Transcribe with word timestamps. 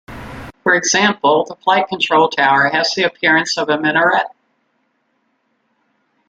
For 0.63 0.73
example, 0.73 1.45
the 1.45 1.55
flight 1.57 1.87
control 1.87 2.27
tower 2.27 2.67
has 2.69 2.91
the 2.95 3.03
appearance 3.03 3.55
of 3.59 3.69
a 3.69 3.77
minaret. 3.79 4.25